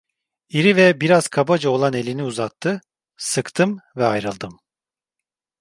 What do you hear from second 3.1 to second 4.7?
sıktım ve ayrıldım.